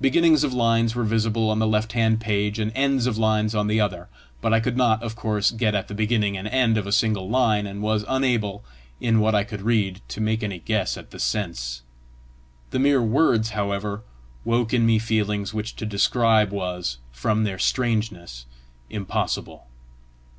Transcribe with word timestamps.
Beginnings 0.00 0.42
of 0.42 0.54
lines 0.54 0.94
were 0.94 1.04
visible 1.04 1.50
on 1.50 1.58
the 1.58 1.66
left 1.66 1.92
hand 1.92 2.18
page, 2.18 2.58
and 2.58 2.72
ends 2.74 3.06
of 3.06 3.18
lines 3.18 3.54
on 3.54 3.66
the 3.66 3.78
other; 3.78 4.08
but 4.40 4.54
I 4.54 4.58
could 4.58 4.74
not, 4.74 5.02
of 5.02 5.14
course, 5.14 5.50
get 5.50 5.74
at 5.74 5.86
the 5.86 5.92
beginning 5.94 6.34
and 6.34 6.48
end 6.48 6.78
of 6.78 6.86
a 6.86 6.92
single 6.92 7.28
line, 7.28 7.66
and 7.66 7.82
was 7.82 8.02
unable, 8.08 8.64
in 9.02 9.20
what 9.20 9.34
I 9.34 9.44
could 9.44 9.60
read, 9.60 10.00
to 10.08 10.20
make 10.22 10.42
any 10.42 10.60
guess 10.60 10.96
at 10.96 11.10
the 11.10 11.18
sense. 11.18 11.82
The 12.70 12.78
mere 12.78 13.02
words, 13.02 13.50
however, 13.50 14.02
woke 14.46 14.72
in 14.72 14.86
me 14.86 14.98
feelings 14.98 15.52
which 15.52 15.76
to 15.76 15.84
describe 15.84 16.52
was, 16.52 16.96
from 17.12 17.44
their 17.44 17.58
strangeness, 17.58 18.46
impossible. 18.88 19.66